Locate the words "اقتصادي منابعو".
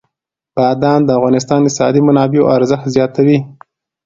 1.67-2.51